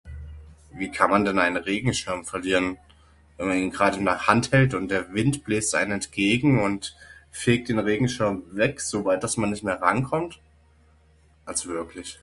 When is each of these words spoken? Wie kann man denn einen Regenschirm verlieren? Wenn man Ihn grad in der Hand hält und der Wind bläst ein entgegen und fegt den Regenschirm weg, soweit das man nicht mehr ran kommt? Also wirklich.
Wie 0.73 0.89
kann 0.89 1.11
man 1.11 1.25
denn 1.25 1.37
einen 1.37 1.57
Regenschirm 1.61 2.25
verlieren? 2.25 2.79
Wenn 3.37 3.47
man 3.49 3.57
Ihn 3.59 3.69
grad 3.69 3.97
in 3.97 4.05
der 4.05 4.25
Hand 4.25 4.51
hält 4.51 4.73
und 4.73 4.89
der 4.89 5.13
Wind 5.13 5.43
bläst 5.43 5.75
ein 5.75 5.91
entgegen 5.91 6.59
und 6.59 6.95
fegt 7.29 7.69
den 7.69 7.77
Regenschirm 7.77 8.41
weg, 8.49 8.81
soweit 8.81 9.23
das 9.23 9.37
man 9.37 9.51
nicht 9.51 9.63
mehr 9.63 9.79
ran 9.79 10.03
kommt? 10.03 10.39
Also 11.45 11.69
wirklich. 11.69 12.19